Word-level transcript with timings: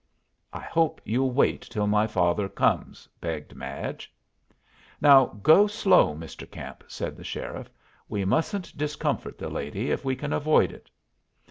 "I 0.51 0.61
hope 0.61 0.99
you'll 1.05 1.29
wait 1.29 1.61
till 1.61 1.85
my 1.85 2.07
father 2.07 2.49
comes," 2.49 3.07
begged 3.19 3.53
Madge. 3.53 4.11
"Now 4.99 5.27
go 5.43 5.67
slow, 5.67 6.15
Mr. 6.15 6.49
Camp," 6.49 6.83
said 6.87 7.15
the 7.15 7.23
sheriff. 7.23 7.69
"We 8.09 8.25
mustn't 8.25 8.75
discomfort 8.75 9.37
the 9.37 9.47
lady 9.51 9.91
if 9.91 10.03
we 10.03 10.15
can 10.15 10.33
avoid 10.33 10.71
it." 10.71 10.89